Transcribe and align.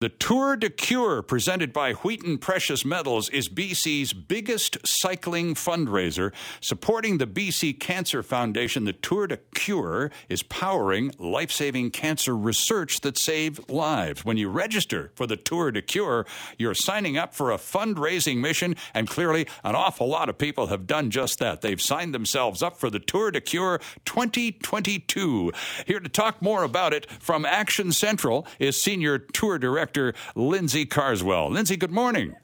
The 0.00 0.08
Tour 0.08 0.56
de 0.56 0.70
Cure, 0.70 1.20
presented 1.20 1.74
by 1.74 1.92
Wheaton 1.92 2.38
Precious 2.38 2.86
Metals, 2.86 3.28
is 3.28 3.50
BC's 3.50 4.14
biggest 4.14 4.78
cycling 4.82 5.54
fundraiser. 5.54 6.32
Supporting 6.62 7.18
the 7.18 7.26
BC 7.26 7.78
Cancer 7.78 8.22
Foundation, 8.22 8.86
the 8.86 8.94
Tour 8.94 9.26
de 9.26 9.36
Cure 9.54 10.10
is 10.30 10.42
powering 10.42 11.12
life 11.18 11.50
saving 11.50 11.90
cancer 11.90 12.34
research 12.34 13.02
that 13.02 13.18
saves 13.18 13.60
lives. 13.68 14.24
When 14.24 14.38
you 14.38 14.48
register 14.48 15.12
for 15.16 15.26
the 15.26 15.36
Tour 15.36 15.70
de 15.70 15.82
Cure, 15.82 16.24
you're 16.56 16.74
signing 16.74 17.18
up 17.18 17.34
for 17.34 17.50
a 17.50 17.58
fundraising 17.58 18.38
mission, 18.38 18.76
and 18.94 19.06
clearly, 19.06 19.46
an 19.64 19.74
awful 19.74 20.08
lot 20.08 20.30
of 20.30 20.38
people 20.38 20.68
have 20.68 20.86
done 20.86 21.10
just 21.10 21.38
that. 21.40 21.60
They've 21.60 21.78
signed 21.78 22.14
themselves 22.14 22.62
up 22.62 22.78
for 22.78 22.88
the 22.88 23.00
Tour 23.00 23.32
de 23.32 23.42
Cure 23.42 23.82
2022. 24.06 25.52
Here 25.86 26.00
to 26.00 26.08
talk 26.08 26.40
more 26.40 26.62
about 26.62 26.94
it 26.94 27.04
from 27.20 27.44
Action 27.44 27.92
Central 27.92 28.46
is 28.58 28.80
Senior 28.80 29.18
Tour 29.18 29.58
Director. 29.58 29.89
Director 29.92 30.18
Lindsay 30.34 30.86
Carswell. 30.86 31.50
Lindsay, 31.50 31.76
good 31.76 31.90
morning. 31.90 32.34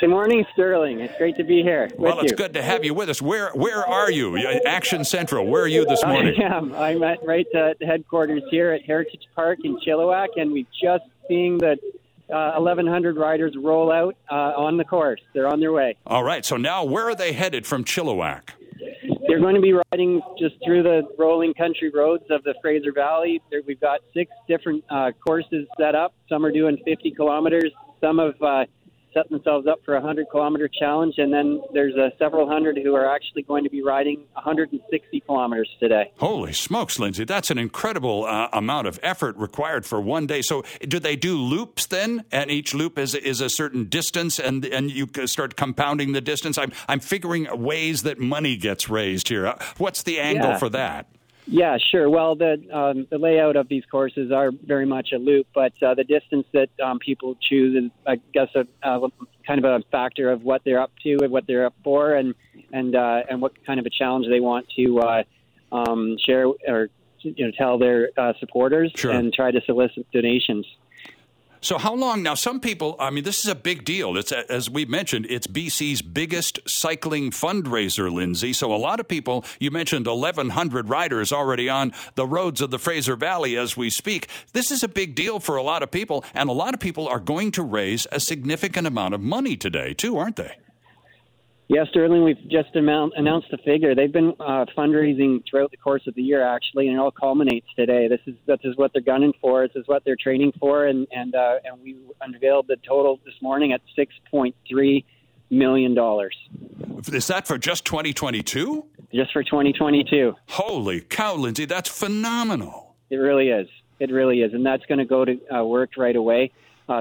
Good 0.00 0.10
morning, 0.10 0.44
Sterling. 0.52 1.00
It's 1.00 1.16
great 1.18 1.36
to 1.36 1.44
be 1.44 1.62
here. 1.62 1.90
Well, 1.98 2.20
it's 2.20 2.30
you. 2.30 2.36
good 2.36 2.54
to 2.54 2.62
have 2.62 2.84
you 2.84 2.94
with 2.94 3.08
us. 3.08 3.20
Where 3.20 3.50
where 3.50 3.84
are 3.84 4.10
you? 4.10 4.38
Action 4.64 5.04
Central. 5.04 5.46
Where 5.48 5.62
are 5.62 5.68
you 5.68 5.84
this 5.84 6.04
morning? 6.04 6.40
I 6.40 6.56
am. 6.56 6.72
I'm 6.72 7.02
at 7.02 7.18
right 7.26 7.46
at 7.52 7.82
headquarters 7.82 8.42
here 8.48 8.72
at 8.72 8.82
Heritage 8.82 9.26
Park 9.34 9.58
in 9.64 9.76
Chilliwack, 9.84 10.28
and 10.36 10.52
we've 10.52 10.68
just 10.80 11.04
seen 11.26 11.58
the 11.58 11.72
uh, 12.32 12.60
1,100 12.60 13.16
riders 13.16 13.54
roll 13.58 13.90
out 13.90 14.14
uh, 14.30 14.34
on 14.34 14.76
the 14.76 14.84
course. 14.84 15.20
They're 15.34 15.48
on 15.48 15.58
their 15.58 15.72
way. 15.72 15.96
All 16.06 16.22
right. 16.22 16.44
So 16.44 16.56
now, 16.56 16.84
where 16.84 17.08
are 17.08 17.16
they 17.16 17.32
headed 17.32 17.66
from 17.66 17.84
Chilliwack? 17.84 18.50
They're 19.28 19.40
going 19.40 19.56
to 19.56 19.60
be 19.60 19.74
riding 19.92 20.22
just 20.38 20.54
through 20.64 20.84
the 20.84 21.02
rolling 21.18 21.52
country 21.52 21.90
roads 21.94 22.24
of 22.30 22.42
the 22.44 22.54
Fraser 22.62 22.92
Valley. 22.94 23.42
There, 23.50 23.60
we've 23.66 23.78
got 23.78 24.00
six 24.14 24.32
different 24.48 24.82
uh, 24.88 25.10
courses 25.24 25.66
set 25.78 25.94
up. 25.94 26.14
Some 26.30 26.46
are 26.46 26.50
doing 26.50 26.78
50 26.86 27.10
kilometers. 27.10 27.70
Some 28.00 28.20
have 28.20 28.40
uh, 28.40 28.64
set 29.14 29.28
themselves 29.30 29.66
up 29.66 29.80
for 29.84 29.94
a 29.94 30.00
100 30.00 30.26
kilometer 30.30 30.68
challenge, 30.68 31.14
and 31.18 31.32
then 31.32 31.60
there's 31.72 31.94
uh, 31.96 32.10
several 32.18 32.48
hundred 32.48 32.78
who 32.82 32.94
are 32.94 33.12
actually 33.12 33.42
going 33.42 33.64
to 33.64 33.70
be 33.70 33.82
riding 33.82 34.24
160 34.34 35.20
kilometers 35.20 35.68
today. 35.80 36.12
Holy 36.18 36.52
smokes, 36.52 36.98
Lindsay! 36.98 37.24
That's 37.24 37.50
an 37.50 37.58
incredible 37.58 38.24
uh, 38.24 38.48
amount 38.52 38.86
of 38.86 38.98
effort 39.02 39.36
required 39.36 39.86
for 39.86 40.00
one 40.00 40.26
day. 40.26 40.42
So, 40.42 40.64
do 40.80 40.98
they 40.98 41.16
do 41.16 41.36
loops 41.36 41.86
then? 41.86 42.24
And 42.30 42.50
each 42.50 42.74
loop 42.74 42.98
is 42.98 43.14
is 43.14 43.40
a 43.40 43.50
certain 43.50 43.86
distance, 43.86 44.38
and 44.38 44.64
and 44.64 44.90
you 44.90 45.08
start 45.26 45.56
compounding 45.56 46.12
the 46.12 46.20
distance. 46.20 46.58
I'm 46.58 46.72
I'm 46.88 47.00
figuring 47.00 47.46
ways 47.52 48.02
that 48.02 48.18
money 48.18 48.56
gets 48.56 48.88
raised 48.88 49.28
here. 49.28 49.46
Uh, 49.46 49.58
what's 49.78 50.02
the 50.02 50.20
angle 50.20 50.50
yeah. 50.50 50.58
for 50.58 50.68
that? 50.70 51.06
Yeah, 51.50 51.78
sure. 51.90 52.10
Well, 52.10 52.34
the 52.34 52.62
um, 52.70 53.06
the 53.10 53.16
layout 53.16 53.56
of 53.56 53.68
these 53.68 53.82
courses 53.90 54.30
are 54.30 54.50
very 54.50 54.84
much 54.84 55.12
a 55.14 55.16
loop, 55.16 55.46
but 55.54 55.72
uh, 55.82 55.94
the 55.94 56.04
distance 56.04 56.46
that 56.52 56.68
um, 56.84 56.98
people 56.98 57.36
choose 57.40 57.84
is, 57.84 57.90
I 58.06 58.16
guess, 58.34 58.48
a, 58.54 58.66
a 58.86 59.08
kind 59.46 59.64
of 59.64 59.64
a 59.64 59.82
factor 59.90 60.30
of 60.30 60.42
what 60.42 60.60
they're 60.66 60.80
up 60.80 60.92
to 61.04 61.16
and 61.22 61.32
what 61.32 61.46
they're 61.46 61.64
up 61.64 61.74
for, 61.82 62.14
and 62.14 62.34
and 62.70 62.94
uh, 62.94 63.22
and 63.30 63.40
what 63.40 63.64
kind 63.64 63.80
of 63.80 63.86
a 63.86 63.90
challenge 63.90 64.26
they 64.28 64.40
want 64.40 64.66
to 64.76 64.98
uh, 64.98 65.22
um, 65.72 66.18
share 66.24 66.48
or 66.66 66.90
you 67.22 67.46
know 67.46 67.52
tell 67.56 67.78
their 67.78 68.10
uh, 68.18 68.34
supporters 68.40 68.92
sure. 68.94 69.12
and 69.12 69.32
try 69.32 69.50
to 69.50 69.62
solicit 69.64 70.06
donations. 70.12 70.66
So, 71.60 71.76
how 71.78 71.94
long 71.94 72.22
now? 72.22 72.34
Some 72.34 72.60
people, 72.60 72.94
I 73.00 73.10
mean, 73.10 73.24
this 73.24 73.40
is 73.40 73.50
a 73.50 73.54
big 73.54 73.84
deal. 73.84 74.16
It's, 74.16 74.30
as 74.30 74.70
we 74.70 74.84
mentioned, 74.84 75.26
it's 75.28 75.46
BC's 75.46 76.02
biggest 76.02 76.60
cycling 76.66 77.30
fundraiser, 77.30 78.12
Lindsay. 78.12 78.52
So, 78.52 78.72
a 78.72 78.76
lot 78.76 79.00
of 79.00 79.08
people, 79.08 79.44
you 79.58 79.70
mentioned 79.70 80.06
1,100 80.06 80.88
riders 80.88 81.32
already 81.32 81.68
on 81.68 81.92
the 82.14 82.26
roads 82.26 82.60
of 82.60 82.70
the 82.70 82.78
Fraser 82.78 83.16
Valley 83.16 83.56
as 83.56 83.76
we 83.76 83.90
speak. 83.90 84.28
This 84.52 84.70
is 84.70 84.84
a 84.84 84.88
big 84.88 85.14
deal 85.14 85.40
for 85.40 85.56
a 85.56 85.62
lot 85.62 85.82
of 85.82 85.90
people, 85.90 86.24
and 86.32 86.48
a 86.48 86.52
lot 86.52 86.74
of 86.74 86.80
people 86.80 87.08
are 87.08 87.20
going 87.20 87.50
to 87.52 87.62
raise 87.62 88.06
a 88.12 88.20
significant 88.20 88.86
amount 88.86 89.14
of 89.14 89.20
money 89.20 89.56
today, 89.56 89.94
too, 89.94 90.16
aren't 90.16 90.36
they? 90.36 90.56
Yeah, 91.70 91.84
Sterling, 91.90 92.24
we've 92.24 92.48
just 92.48 92.74
amount, 92.76 93.12
announced 93.16 93.48
the 93.50 93.58
figure. 93.58 93.94
They've 93.94 94.12
been 94.12 94.32
uh, 94.40 94.64
fundraising 94.76 95.42
throughout 95.48 95.70
the 95.70 95.76
course 95.76 96.06
of 96.06 96.14
the 96.14 96.22
year, 96.22 96.42
actually, 96.42 96.88
and 96.88 96.96
it 96.96 96.98
all 96.98 97.10
culminates 97.10 97.66
today. 97.76 98.08
This 98.08 98.20
is 98.26 98.36
this 98.46 98.58
is 98.64 98.74
what 98.78 98.94
they're 98.94 99.02
gunning 99.02 99.34
for. 99.38 99.68
This 99.68 99.82
is 99.82 99.86
what 99.86 100.02
they're 100.06 100.16
training 100.16 100.52
for, 100.58 100.86
and 100.86 101.06
and 101.12 101.34
uh, 101.34 101.56
and 101.64 101.78
we 101.82 101.98
unveiled 102.22 102.68
the 102.68 102.76
total 102.88 103.20
this 103.26 103.34
morning 103.42 103.72
at 103.74 103.82
six 103.94 104.14
point 104.30 104.54
three 104.66 105.04
million 105.50 105.94
dollars. 105.94 106.34
Is 107.12 107.26
that 107.26 107.46
for 107.46 107.58
just 107.58 107.84
2022? 107.84 108.86
Just 109.12 109.32
for 109.32 109.42
2022. 109.42 110.34
Holy 110.48 111.02
cow, 111.02 111.34
Lindsay, 111.34 111.66
that's 111.66 111.90
phenomenal. 111.90 112.94
It 113.10 113.16
really 113.16 113.50
is. 113.50 113.68
It 114.00 114.10
really 114.10 114.40
is, 114.40 114.54
and 114.54 114.64
that's 114.64 114.86
going 114.86 114.98
to 115.00 115.04
go 115.04 115.26
to 115.26 115.38
uh, 115.54 115.64
work 115.64 115.90
right 115.98 116.16
away 116.16 116.50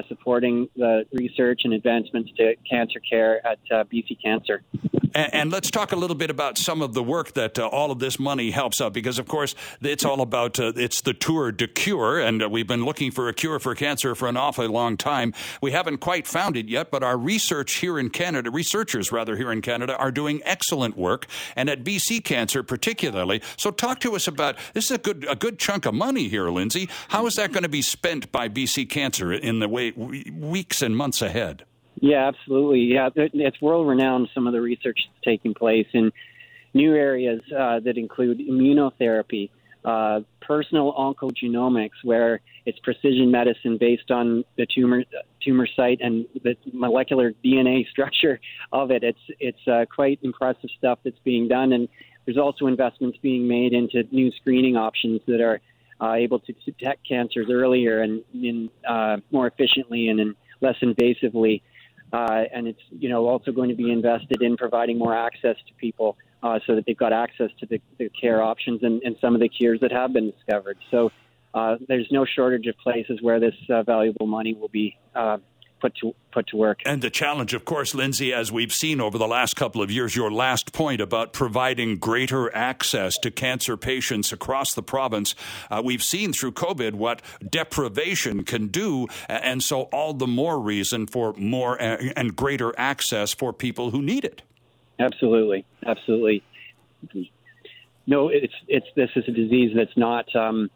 supporting 0.08 0.70
the 0.76 1.06
research 1.14 1.62
and 1.64 1.74
advancements 1.74 2.32
to 2.38 2.56
cancer 2.70 3.00
care 3.00 3.46
at 3.46 3.60
uh, 3.72 3.84
BC 3.86 4.22
Cancer. 4.24 4.64
And, 5.14 5.34
and, 5.34 5.52
let's 5.52 5.72
talk 5.72 5.92
a 5.92 5.96
little 5.96 6.16
bit 6.16 6.30
about 6.30 6.58
some 6.58 6.82
of 6.82 6.94
the 6.94 7.04
work 7.04 7.34
that 7.34 7.58
uh, 7.58 7.68
all 7.68 7.92
of 7.92 8.00
this 8.00 8.20
money 8.20 8.52
helps 8.52 8.82
out, 8.82 8.94
because 8.94 9.20
of 9.20 9.28
course 9.28 9.56
it's 9.82 10.04
all 10.04 10.22
about 10.22 10.60
uh, 10.60 10.74
it's 10.76 11.02
the 11.02 11.14
Tour 11.14 11.52
de 11.52 11.68
Cure, 11.68 12.20
and 12.20 12.44
uh, 12.44 12.50
we've 12.50 12.68
been 12.68 12.86
looking 12.86 13.12
for 13.12 13.30
a 13.30 13.34
cure 13.34 13.60
for 13.60 13.76
cancer 13.76 14.16
for 14.16 14.28
an 14.28 14.38
awfully 14.38 14.68
long 14.68 14.98
time. 14.98 15.34
We 15.62 15.72
haven't 15.72 15.98
quite 15.98 16.28
found 16.28 16.58
it 16.58 16.68
yet, 16.68 16.92
but 16.92 17.04
our 17.04 17.18
research 17.18 17.76
here 17.76 17.98
in 18.00 18.10
Canada, 18.10 18.52
researchers 18.52 19.12
rather 19.12 19.36
here 19.36 19.52
in 19.52 19.62
Canada, 19.62 19.96
are 19.98 20.12
doing 20.12 20.42
excellent 20.46 20.98
work, 20.98 21.28
and 21.56 21.70
at 21.70 21.84
BC 21.84 22.24
Cancer 22.24 22.64
particularly. 22.64 23.42
So 23.58 23.72
talk 23.72 24.00
to 24.02 24.16
us 24.16 24.28
about 24.28 24.58
this 24.74 24.86
is 24.86 24.92
a 24.92 24.98
good 24.98 25.26
a 25.30 25.36
good 25.36 25.60
chunk 25.60 25.86
of 25.86 25.94
money 25.94 26.28
here, 26.28 26.50
Lindsay. 26.50 26.90
How 27.10 27.26
is 27.28 27.36
that 27.36 27.52
going 27.52 27.64
to 27.64 27.70
be 27.70 27.82
spent 27.82 28.32
by 28.32 28.50
BC 28.50 28.90
Cancer 28.90 29.32
in 29.32 29.60
the 29.60 29.70
way 29.70 29.92
weeks 29.92 30.82
and 30.82 30.96
months 30.96 31.22
ahead? 31.22 31.64
Yeah, 32.00 32.28
absolutely. 32.28 32.82
Yeah, 32.82 33.10
it's 33.16 33.62
world 33.62 33.88
renowned. 33.88 34.30
Some 34.34 34.48
of 34.48 34.54
the 34.54 34.62
research 34.62 35.00
that's 35.08 35.24
taking 35.26 35.54
place 35.54 35.88
in 35.94 36.12
new 36.74 36.94
areas 36.94 37.42
uh, 37.52 37.80
that 37.80 37.98
include 37.98 38.40
immunotherapy, 38.40 39.50
uh, 39.84 40.22
personal 40.42 40.94
oncogenomics, 40.94 42.04
where 42.04 42.42
it's 42.66 42.78
precision 42.80 43.32
medicine 43.32 43.78
based 43.80 44.12
on 44.12 44.44
the 44.58 44.68
tumor 44.68 45.04
tumor 45.44 45.68
site 45.76 46.00
and 46.02 46.26
the 46.44 46.56
molecular 46.72 47.34
DNA 47.44 47.88
structure 47.92 48.40
of 48.72 48.92
it. 48.92 49.04
It's 49.04 49.20
it's 49.40 49.68
uh, 49.68 49.86
quite 49.94 50.20
impressive 50.22 50.70
stuff 50.78 51.00
that's 51.04 51.20
being 51.24 51.48
done, 51.48 51.74
and 51.74 51.90
there's 52.26 52.38
also 52.38 52.68
investments 52.68 53.18
being 53.24 53.48
made 53.48 53.74
into 53.74 54.04
new 54.12 54.32
screening 54.32 54.76
options 54.78 55.22
that 55.28 55.42
are 55.42 55.60
uh, 56.00 56.14
able 56.14 56.40
to 56.40 56.54
detect 56.66 57.08
cancers 57.08 57.48
earlier 57.50 58.02
and 58.02 58.22
in, 58.34 58.70
uh, 58.88 59.18
more 59.32 59.48
efficiently 59.48 60.10
and 60.10 60.20
in 60.20 60.36
less 60.62 60.76
invasively. 60.84 61.62
Uh, 62.14 62.44
and 62.54 62.68
it's 62.68 62.80
you 62.90 63.10
know 63.10 63.28
also 63.28 63.52
going 63.52 63.70
to 63.70 63.76
be 63.76 63.92
invested 63.92 64.42
in 64.42 64.56
providing 64.56 64.98
more 64.98 65.16
access 65.16 65.58
to 65.68 65.74
people 65.78 66.18
uh, 66.44 66.60
so 66.66 66.76
that 66.76 66.86
they've 66.86 66.98
got 66.98 67.12
access 67.12 67.50
to 67.60 67.66
the, 67.66 67.82
the 67.98 68.10
care 68.10 68.42
options 68.42 68.82
and, 68.84 69.02
and, 69.04 69.16
some 69.20 69.34
of 69.34 69.42
the 69.42 69.50
cures 69.50 69.80
that 69.82 69.92
have 69.92 70.14
been 70.14 70.32
discovered. 70.32 70.78
So 70.92 71.12
uh, 71.54 71.78
there's 71.88 72.08
no 72.12 72.26
shortage 72.26 72.68
of 72.68 72.78
places 72.78 73.20
where 73.22 73.40
this 73.40 73.56
uh, 73.70 73.84
valuable 73.84 74.28
money 74.28 74.54
will 74.54 74.68
be 74.68 74.96
uh, 75.16 75.38
put 75.80 75.96
to 75.96 76.14
put 76.32 76.48
to 76.48 76.58
work. 76.58 76.80
And 76.86 77.02
the 77.02 77.10
challenge, 77.10 77.54
of 77.54 77.66
course, 77.66 77.96
Lindsay, 77.96 78.34
as 78.34 78.52
we've 78.52 78.74
seen 78.74 79.02
over 79.02 79.18
the 79.18 79.28
last 79.28 79.56
couple 79.56 79.82
of 79.82 79.92
years, 79.92 80.16
your 80.16 80.32
last 80.32 80.74
point 80.74 81.02
about 81.02 81.34
providing 81.34 81.98
greater 81.98 82.54
access 82.56 83.18
to 83.20 83.32
cancer 83.32 83.78
patients 83.78 84.32
across 84.32 84.74
the 84.74 84.84
province, 84.84 85.36
uh, 85.70 85.82
we've 85.84 86.04
seen 86.04 86.34
through 86.34 86.54
COVID 86.54 86.94
what 86.94 87.22
deprivation 87.48 88.44
can 88.44 88.68
do, 88.68 89.08
and 89.30 89.64
so 89.64 89.84
all 89.84 90.14
the 90.14 90.28
more 90.28 90.60
reason 90.60 91.08
for 91.08 91.34
more 91.34 91.76
and 91.82 92.36
greater 92.36 92.74
access 92.78 93.34
for 93.34 93.54
people 93.54 93.92
who 93.92 94.02
need 94.02 94.26
it. 94.26 94.42
Absolutely, 95.00 95.66
absolutely. 95.86 96.44
No, 98.08 98.30
it's 98.30 98.54
it's 98.68 98.88
this 98.96 99.10
is 99.16 99.26
a 99.28 99.32
disease 99.32 99.74
that's 99.76 99.96
not. 99.96 100.34
Um, 100.36 100.70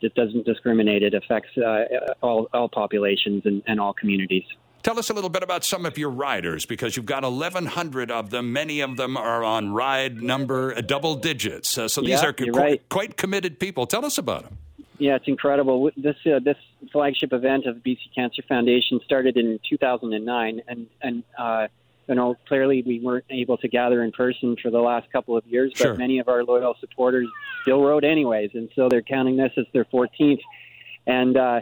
it 0.00 0.14
doesn't 0.14 0.44
discriminate. 0.44 1.02
It 1.02 1.14
affects 1.14 1.56
uh, 1.58 1.84
all, 2.22 2.48
all 2.52 2.68
populations 2.68 3.42
and, 3.44 3.62
and 3.66 3.80
all 3.80 3.92
communities. 3.92 4.44
Tell 4.82 4.98
us 5.00 5.10
a 5.10 5.14
little 5.14 5.30
bit 5.30 5.42
about 5.42 5.64
some 5.64 5.84
of 5.84 5.98
your 5.98 6.10
riders 6.10 6.64
because 6.64 6.96
you've 6.96 7.06
got 7.06 7.24
1,100 7.24 8.10
of 8.10 8.30
them. 8.30 8.52
Many 8.52 8.80
of 8.80 8.96
them 8.96 9.16
are 9.16 9.42
on 9.42 9.72
ride 9.72 10.22
number 10.22 10.76
uh, 10.76 10.80
double 10.80 11.16
digits. 11.16 11.76
Uh, 11.76 11.88
so 11.88 12.00
these 12.02 12.10
yeah, 12.10 12.26
are 12.26 12.32
qu- 12.32 12.52
right. 12.52 12.88
quite 12.88 13.16
committed 13.16 13.58
people. 13.58 13.86
Tell 13.86 14.04
us 14.04 14.16
about 14.16 14.44
them. 14.44 14.58
Yeah, 14.98 15.16
it's 15.16 15.26
incredible. 15.26 15.90
This 15.96 16.14
uh, 16.24 16.38
this 16.38 16.56
flagship 16.92 17.32
event 17.32 17.66
of 17.66 17.78
BC 17.78 17.98
Cancer 18.14 18.42
Foundation 18.48 19.00
started 19.04 19.36
in 19.36 19.58
2009, 19.68 20.62
and 20.68 20.86
and 21.02 21.22
uh, 21.36 21.66
you 22.08 22.14
know, 22.14 22.36
clearly 22.46 22.82
we 22.86 23.00
weren't 23.00 23.24
able 23.30 23.56
to 23.58 23.68
gather 23.68 24.02
in 24.02 24.12
person 24.12 24.56
for 24.62 24.70
the 24.70 24.78
last 24.78 25.10
couple 25.12 25.36
of 25.36 25.46
years, 25.46 25.72
but 25.72 25.82
sure. 25.82 25.94
many 25.94 26.18
of 26.18 26.28
our 26.28 26.44
loyal 26.44 26.76
supporters 26.80 27.28
still 27.62 27.82
rode 27.82 28.04
anyways, 28.04 28.50
and 28.54 28.68
so 28.74 28.88
they're 28.88 29.02
counting 29.02 29.36
this 29.36 29.52
as 29.56 29.66
their 29.72 29.84
14th. 29.86 30.40
And 31.06 31.36
uh, 31.36 31.60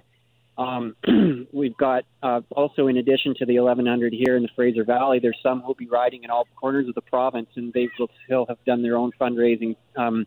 um, 0.59 0.97
we've 1.53 1.77
got 1.77 2.05
uh, 2.23 2.43
also, 2.51 2.89
in 2.89 2.99
addition 2.99 3.35
to 3.39 3.47
the 3.47 3.59
1100 3.59 4.13
here 4.13 4.37
in 4.37 4.43
the 4.43 4.51
Fraser 4.55 4.85
Valley, 4.85 5.19
there's 5.19 5.39
some 5.43 5.61
who'll 5.63 5.75
be 5.75 5.89
riding 5.89 6.25
in 6.25 6.31
all 6.31 6.47
corners 6.57 6.89
of 6.89 6.95
the 6.95 7.03
province, 7.03 7.49
and 7.57 7.73
they 7.73 7.89
will 7.99 8.11
still 8.25 8.47
have 8.47 8.59
done 8.67 8.83
their 8.83 8.97
own 8.97 9.13
fundraising 9.21 9.77
um, 9.97 10.27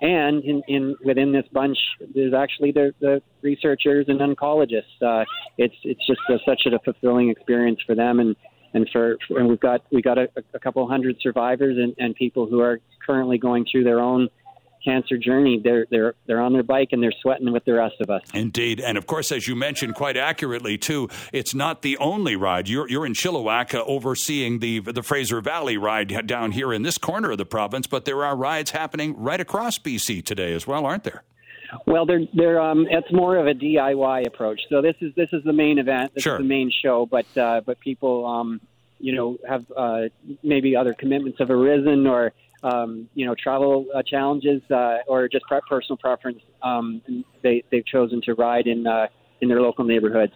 and 0.00 0.42
in, 0.44 0.62
in 0.68 0.96
within 1.04 1.32
this 1.32 1.46
bunch, 1.52 1.78
there's 2.14 2.34
actually 2.34 2.72
the, 2.72 2.92
the 3.00 3.22
researchers 3.42 4.06
and 4.08 4.20
oncologists. 4.20 5.00
Uh, 5.00 5.24
it's 5.56 5.74
it's 5.84 6.06
just 6.06 6.20
a, 6.28 6.38
such 6.44 6.66
a 6.66 6.78
fulfilling 6.80 7.30
experience 7.30 7.80
for 7.86 7.94
them, 7.94 8.20
and 8.20 8.36
and 8.74 8.88
for, 8.92 9.16
for 9.26 9.38
and 9.38 9.48
we've 9.48 9.60
got 9.60 9.82
we 9.90 10.02
got 10.02 10.18
a, 10.18 10.28
a 10.52 10.58
couple 10.58 10.86
hundred 10.86 11.16
survivors 11.20 11.78
and, 11.78 11.94
and 11.98 12.14
people 12.14 12.46
who 12.46 12.60
are 12.60 12.80
currently 13.06 13.38
going 13.38 13.64
through 13.70 13.84
their 13.84 14.00
own 14.00 14.28
cancer 14.84 15.16
journey, 15.16 15.60
they're 15.62 15.86
they're 15.90 16.14
they're 16.26 16.40
on 16.40 16.52
their 16.52 16.62
bike 16.62 16.88
and 16.92 17.02
they're 17.02 17.14
sweating 17.22 17.50
with 17.52 17.64
the 17.64 17.72
rest 17.72 17.94
of 18.00 18.10
us. 18.10 18.22
Indeed, 18.34 18.80
and 18.80 18.98
of 18.98 19.06
course, 19.06 19.32
as 19.32 19.48
you 19.48 19.56
mentioned 19.56 19.94
quite 19.94 20.16
accurately 20.16 20.76
too, 20.76 21.08
it's 21.32 21.54
not 21.54 21.82
the 21.82 21.96
only 21.98 22.36
ride. 22.36 22.68
You're 22.68 22.88
you're 22.88 23.06
in 23.06 23.14
Chilliwack 23.14 23.74
uh, 23.74 23.82
overseeing 23.84 24.58
the 24.58 24.80
the 24.80 25.02
Fraser 25.02 25.40
Valley 25.40 25.76
ride 25.76 26.26
down 26.26 26.52
here 26.52 26.72
in 26.72 26.82
this 26.82 26.98
corner 26.98 27.30
of 27.30 27.38
the 27.38 27.46
province, 27.46 27.86
but 27.86 28.04
there 28.04 28.24
are 28.24 28.36
rides 28.36 28.72
happening 28.72 29.16
right 29.16 29.40
across 29.40 29.78
BC 29.78 30.24
today 30.24 30.52
as 30.52 30.66
well, 30.66 30.84
aren't 30.84 31.04
there? 31.04 31.24
Well, 31.86 32.06
they're 32.06 32.26
they're 32.32 32.60
um, 32.60 32.86
it's 32.90 33.10
more 33.12 33.36
of 33.36 33.46
a 33.46 33.54
DIY 33.54 34.26
approach. 34.26 34.60
So 34.68 34.82
this 34.82 34.96
is 35.00 35.14
this 35.14 35.28
is 35.32 35.42
the 35.44 35.52
main 35.52 35.78
event, 35.78 36.14
this 36.14 36.24
sure. 36.24 36.34
is 36.34 36.38
the 36.38 36.48
main 36.48 36.70
show, 36.70 37.06
but 37.06 37.26
uh, 37.36 37.60
but 37.64 37.80
people 37.80 38.26
um, 38.26 38.60
you 38.98 39.14
know 39.14 39.38
have 39.48 39.64
uh, 39.76 40.02
maybe 40.42 40.76
other 40.76 40.94
commitments 40.94 41.38
have 41.38 41.50
arisen 41.50 42.06
or 42.06 42.32
um, 42.64 43.08
you 43.14 43.26
know, 43.26 43.34
travel 43.34 43.84
uh, 43.94 44.02
challenges 44.02 44.62
uh, 44.70 44.98
or 45.06 45.28
just 45.28 45.44
personal 45.68 45.98
preference, 45.98 46.40
um, 46.62 47.02
they, 47.42 47.62
they've 47.70 47.84
chosen 47.84 48.22
to 48.22 48.34
ride 48.34 48.66
in, 48.66 48.86
uh, 48.86 49.06
in 49.42 49.48
their 49.48 49.60
local 49.60 49.84
neighborhoods. 49.84 50.32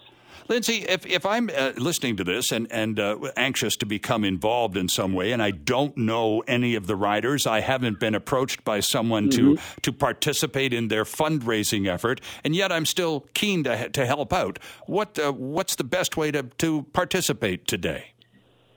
Lindsay, 0.49 0.85
if, 0.89 1.05
if 1.07 1.27
I'm 1.27 1.51
uh, 1.55 1.73
listening 1.77 2.17
to 2.17 2.25
this 2.25 2.53
and, 2.53 2.71
and 2.71 2.99
uh, 2.99 3.19
anxious 3.37 3.77
to 3.77 3.87
become 3.87 4.25
involved 4.25 4.77
in 4.77 4.89
some 4.89 5.13
way, 5.13 5.33
and 5.33 5.43
I 5.43 5.51
don't 5.51 5.97
know 5.97 6.41
any 6.47 6.75
of 6.75 6.87
the 6.87 6.97
riders, 6.97 7.47
I 7.47 7.61
haven't 7.61 8.01
been 8.01 8.15
approached 8.15 8.65
by 8.65 8.81
someone 8.81 9.29
mm-hmm. 9.29 9.55
to, 9.57 9.81
to 9.83 9.93
participate 9.93 10.73
in 10.73 10.89
their 10.89 11.05
fundraising 11.05 11.87
effort, 11.87 12.21
and 12.45 12.55
yet 12.55 12.73
I'm 12.73 12.87
still 12.87 13.27
keen 13.35 13.65
to, 13.65 13.89
to 13.91 14.07
help 14.07 14.33
out. 14.33 14.59
What, 14.87 15.19
uh, 15.19 15.33
what's 15.33 15.75
the 15.77 15.85
best 15.85 16.17
way 16.17 16.31
to, 16.31 16.45
to 16.45 16.85
participate 16.93 17.67
today? 17.67 18.13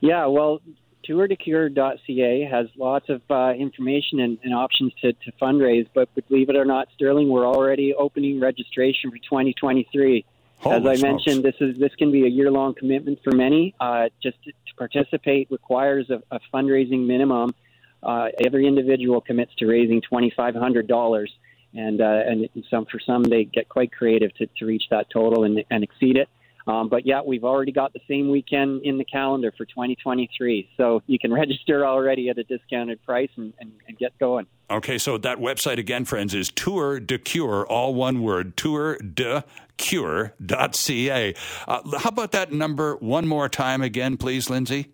Yeah, 0.02 0.26
well, 0.26 0.62
tourdecure.ca 1.08 2.50
has 2.52 2.68
lots 2.78 3.10
of 3.10 3.22
uh, 3.30 3.54
information 3.54 4.20
and, 4.20 4.38
and 4.44 4.54
options 4.54 4.94
to, 5.02 5.14
to, 5.14 5.32
fundraise. 5.42 5.88
But, 5.94 6.10
but, 6.16 6.28
believe 6.28 6.50
it 6.50 6.56
or 6.56 6.66
not, 6.66 6.88
Sterling, 6.96 7.30
we're 7.30 7.48
already 7.48 7.94
opening 7.94 8.40
registration 8.40 9.12
for 9.12 9.18
2023. 9.18 10.26
Holy 10.62 10.76
As 10.76 10.86
I 10.86 10.96
smokes. 10.96 11.26
mentioned, 11.26 11.44
this 11.44 11.56
is 11.60 11.78
this 11.80 11.94
can 11.96 12.12
be 12.12 12.26
a 12.26 12.30
year 12.30 12.52
long 12.52 12.76
commitment 12.76 13.20
for 13.24 13.32
many. 13.36 13.74
Uh, 13.80 14.10
just 14.22 14.42
to, 14.44 14.52
to, 14.52 14.76
participate 14.78 15.48
requires 15.50 16.10
a, 16.10 16.22
a 16.30 16.40
fundraising 16.54 17.08
minimum. 17.08 17.56
Uh, 18.04 18.28
every 18.46 18.68
individual 18.68 19.22
commits 19.22 19.54
to 19.56 19.66
raising 19.66 20.02
twenty 20.02 20.32
five 20.36 20.54
hundred 20.54 20.88
dollars, 20.88 21.32
and 21.74 22.00
uh, 22.00 22.22
and 22.28 22.48
some 22.70 22.86
for 22.86 23.00
some 23.00 23.24
they 23.24 23.44
get 23.44 23.70
quite 23.70 23.92
creative 23.92 24.34
to, 24.36 24.46
to 24.58 24.66
reach 24.66 24.84
that 24.92 25.08
total 25.12 25.44
and, 25.46 25.64
and 25.72 25.84
exceed 25.84 26.16
it. 26.16 26.30
Um, 26.68 26.90
but 26.90 27.06
yeah, 27.06 27.22
we've 27.26 27.44
already 27.44 27.72
got 27.72 27.94
the 27.94 28.02
same 28.08 28.30
weekend 28.30 28.84
in 28.84 28.98
the 28.98 29.06
calendar 29.06 29.52
for 29.58 29.66
2023. 29.66 30.70
So 30.78 31.02
you 31.08 31.20
can 31.20 31.34
register 31.42 31.86
already 31.86 32.30
at 32.30 32.38
a 32.38 32.44
discounted 32.44 33.04
price 33.04 33.30
and, 33.36 33.54
and, 33.60 33.72
and 33.88 33.98
get 33.98 34.18
going. 34.20 34.46
Okay, 34.70 34.98
so 34.98 35.18
that 35.18 35.38
website 35.38 35.78
again, 35.78 36.06
friends, 36.06 36.34
is 36.34 36.50
Tour 36.50 37.00
de 37.00 37.18
Cure, 37.18 37.66
all 37.68 37.94
one 37.94 38.22
word, 38.22 38.56
Tour 38.56 38.98
de 38.98 39.44
Cure.ca. 39.78 41.36
Uh, 41.68 41.98
how 41.98 42.10
about 42.10 42.32
that 42.32 42.54
number 42.54 42.96
one 42.98 43.28
more 43.28 43.50
time 43.50 43.82
again, 43.82 44.16
please, 44.16 44.50
Lindsay? 44.50 44.92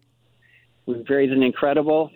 We've 0.87 1.07
raised 1.07 1.33
an 1.33 1.43
incredible 1.43 2.11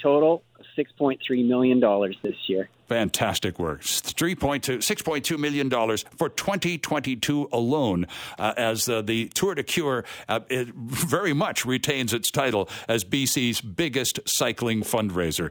total 0.00 0.44
of 0.58 0.64
$6.3 0.78 1.46
million 1.46 1.80
this 2.22 2.36
year. 2.46 2.70
Fantastic 2.88 3.58
work. 3.58 3.80
3.2, 3.82 4.78
$6.2 4.78 5.38
million 5.38 5.70
for 6.16 6.28
2022 6.28 7.48
alone, 7.52 8.06
uh, 8.38 8.52
as 8.56 8.88
uh, 8.88 9.00
the 9.02 9.28
Tour 9.28 9.54
de 9.54 9.62
Cure 9.62 10.04
uh, 10.28 10.40
very 10.48 11.32
much 11.32 11.64
retains 11.64 12.12
its 12.12 12.30
title 12.30 12.68
as 12.88 13.04
BC's 13.04 13.60
biggest 13.60 14.20
cycling 14.26 14.82
fundraiser. 14.82 15.50